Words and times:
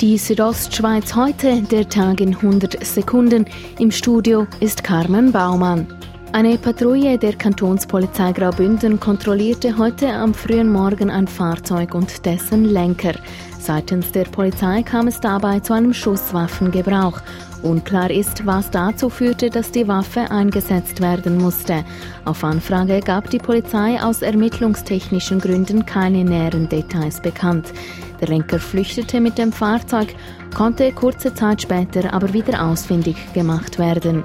Die 0.00 0.16
Südostschweiz 0.16 1.16
heute, 1.16 1.60
der 1.62 1.88
Tag 1.88 2.20
in 2.20 2.32
100 2.32 2.86
Sekunden. 2.86 3.46
Im 3.80 3.90
Studio 3.90 4.46
ist 4.60 4.84
Carmen 4.84 5.32
Baumann. 5.32 5.88
Eine 6.30 6.56
Patrouille 6.56 7.18
der 7.18 7.32
Kantonspolizei 7.32 8.30
Graubünden 8.30 9.00
kontrollierte 9.00 9.76
heute 9.76 10.08
am 10.12 10.34
frühen 10.34 10.70
Morgen 10.70 11.10
ein 11.10 11.26
Fahrzeug 11.26 11.96
und 11.96 12.24
dessen 12.24 12.66
Lenker. 12.66 13.14
Seitens 13.58 14.12
der 14.12 14.24
Polizei 14.26 14.84
kam 14.84 15.08
es 15.08 15.18
dabei 15.18 15.58
zu 15.58 15.72
einem 15.72 15.92
Schusswaffengebrauch. 15.92 17.20
Unklar 17.64 18.12
ist, 18.12 18.46
was 18.46 18.70
dazu 18.70 19.10
führte, 19.10 19.50
dass 19.50 19.72
die 19.72 19.88
Waffe 19.88 20.30
eingesetzt 20.30 21.00
werden 21.00 21.38
musste. 21.38 21.84
Auf 22.24 22.44
Anfrage 22.44 23.00
gab 23.00 23.30
die 23.30 23.38
Polizei 23.38 24.00
aus 24.00 24.22
ermittlungstechnischen 24.22 25.40
Gründen 25.40 25.84
keine 25.84 26.22
näheren 26.22 26.68
Details 26.68 27.20
bekannt. 27.20 27.72
Der 28.20 28.28
Lenker 28.28 28.58
flüchtete 28.58 29.20
mit 29.20 29.38
dem 29.38 29.52
Fahrzeug, 29.52 30.14
konnte 30.56 30.92
kurze 30.92 31.34
Zeit 31.34 31.62
später 31.62 32.12
aber 32.12 32.32
wieder 32.32 32.64
ausfindig 32.64 33.16
gemacht 33.32 33.78
werden. 33.78 34.24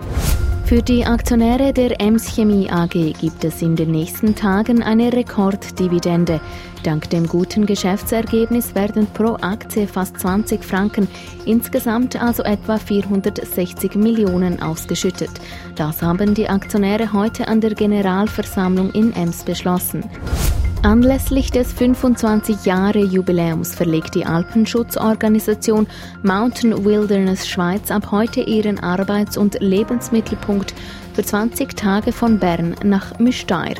Für 0.65 0.81
die 0.81 1.05
Aktionäre 1.05 1.73
der 1.73 1.99
Ems 1.99 2.35
Chemie 2.35 2.71
AG 2.71 3.13
gibt 3.19 3.43
es 3.43 3.61
in 3.61 3.75
den 3.75 3.91
nächsten 3.91 4.33
Tagen 4.33 4.81
eine 4.81 5.11
Rekorddividende. 5.11 6.39
Dank 6.83 7.09
dem 7.09 7.27
guten 7.27 7.65
Geschäftsergebnis 7.65 8.73
werden 8.73 9.07
pro 9.13 9.35
Aktie 9.41 9.87
fast 9.87 10.19
20 10.19 10.63
Franken, 10.63 11.07
insgesamt 11.45 12.21
also 12.21 12.43
etwa 12.43 12.77
460 12.77 13.95
Millionen 13.95 14.61
ausgeschüttet. 14.61 15.31
Das 15.75 16.01
haben 16.01 16.33
die 16.33 16.49
Aktionäre 16.49 17.13
heute 17.13 17.47
an 17.47 17.61
der 17.61 17.75
Generalversammlung 17.75 18.91
in 18.91 19.13
Ems 19.15 19.43
beschlossen. 19.43 20.03
Anlässlich 20.83 21.49
des 21.49 21.71
25 21.71 22.65
Jahre 22.65 22.99
Jubiläums 22.99 23.73
verlegt 23.73 24.15
die 24.15 24.25
Alpenschutzorganisation 24.25 25.87
Mountain 26.23 26.83
Wilderness 26.83 27.47
Schweiz 27.47 27.89
ab 27.89 28.11
heute 28.11 28.41
ihren 28.41 28.79
Arbeits- 28.79 29.37
und 29.37 29.61
Lebensmittelpunkt 29.61 30.73
für 31.13 31.23
20 31.23 31.77
Tage 31.77 32.11
von 32.11 32.37
Bern 32.37 32.75
nach 32.83 33.17
Müstair. 33.17 33.75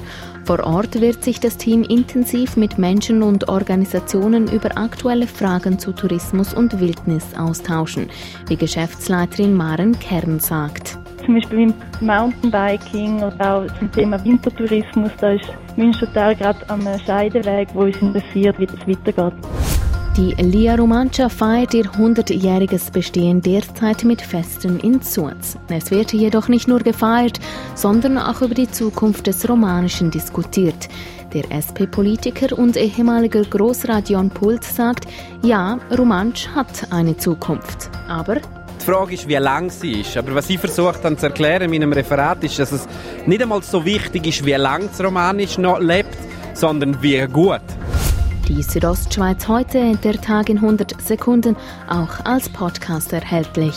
Vor 0.45 0.64
Ort 0.64 1.02
wird 1.02 1.26
sich 1.26 1.42
das 1.42 1.58
Team 1.58 1.84
intensiv 1.84 2.56
mit 2.56 2.78
Menschen 2.78 3.22
und 3.22 3.50
Organisationen 3.50 4.50
über 4.50 4.78
aktuelle 4.78 5.28
Fragen 5.28 5.80
zu 5.80 5.92
Tourismus 5.92 6.54
und 6.54 6.80
Wildnis 6.80 7.26
austauschen, 7.38 8.10
wie 8.48 8.56
Geschäftsleiterin 8.56 9.54
Maren 9.54 10.00
Kern 10.00 10.40
sagt 10.40 11.03
zum 11.26 11.36
Beispiel 11.36 11.60
im 11.60 11.74
Mountainbiking 12.02 13.24
oder 13.24 13.56
auch 13.56 13.80
zum 13.80 13.92
Thema 13.92 14.24
Wintertourismus, 14.24 15.12
da 15.20 15.32
ist 15.32 15.46
Münstertal 15.76 16.36
gerade 16.36 16.70
am 16.70 16.82
Scheideweg, 17.06 17.70
wo 17.74 17.82
uns 17.82 17.98
interessiert, 17.98 18.60
wie 18.60 18.66
das 18.66 18.88
weitergeht. 18.88 19.34
Die 20.16 20.36
Lia 20.44 20.76
Romancia 20.76 21.28
feiert 21.28 21.74
ihr 21.74 21.86
100-jähriges 21.86 22.92
Bestehen 22.92 23.42
derzeit 23.42 24.04
mit 24.04 24.22
Festen 24.22 24.80
in 24.80 25.02
Suz. 25.02 25.58
Es 25.70 25.90
wird 25.90 26.14
jedoch 26.14 26.50
nicht 26.50 26.68
nur 26.68 26.82
gefeiert, 26.82 27.40
sondern 27.74 28.20
auch 28.20 28.42
über 28.44 28.54
die 28.54 28.70
Zukunft 28.70 29.26
des 29.26 29.50
Romanischen 29.50 30.12
diskutiert. 30.12 30.88
Der 31.34 31.46
SP-Politiker 31.50 32.56
und 32.56 32.78
ehemaliger 32.78 33.42
Grossrat 33.42 34.08
Jon 34.12 34.30
Pult 34.30 34.64
sagt, 34.64 35.08
ja, 35.42 35.80
Romansch 35.98 36.48
hat 36.50 36.92
eine 36.92 37.18
Zukunft. 37.18 37.90
Aber 38.08 38.38
die 38.82 38.86
Frage 38.86 39.14
ist, 39.14 39.28
wie 39.28 39.36
lang 39.36 39.70
sie 39.70 40.02
ist. 40.02 40.16
Aber 40.18 40.36
was 40.36 40.50
ich 40.50 40.60
versucht 40.60 41.04
habe 41.04 41.18
zu 41.18 41.28
erklären 41.28 41.64
in 41.64 41.72
meinem 41.72 41.94
Referat 41.94 42.44
ist, 42.44 42.60
dass 42.60 42.72
es 42.72 42.88
nicht 43.26 43.42
einmal 43.42 43.62
so 43.64 43.84
wichtig 43.84 44.28
ist, 44.28 44.46
wie 44.46 44.54
lang 44.54 44.88
das 44.88 45.04
Romanisch 45.04 45.58
noch 45.58 45.80
lebt, 45.80 46.18
sondern 46.54 47.02
wie 47.02 47.26
gut. 47.28 47.62
Die 48.48 48.62
Südostschweiz 48.62 49.48
heute, 49.48 49.96
der 50.04 50.20
Tag 50.20 50.50
in 50.50 50.58
100 50.58 51.02
Sekunden, 51.02 51.56
auch 51.88 52.26
als 52.26 52.50
Podcast 52.50 53.14
erhältlich. 53.14 53.76